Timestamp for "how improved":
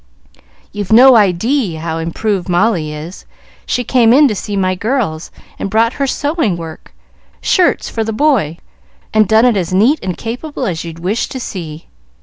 1.75-2.49